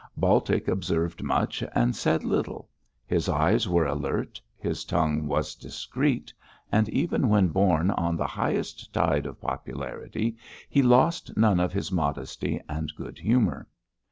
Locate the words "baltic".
0.17-0.67